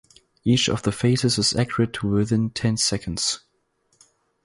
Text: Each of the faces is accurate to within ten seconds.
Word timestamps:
Each 0.43 0.67
of 0.67 0.81
the 0.81 0.91
faces 0.91 1.37
is 1.37 1.55
accurate 1.55 1.93
to 1.93 2.07
within 2.09 2.49
ten 2.49 2.75
seconds. 2.75 3.41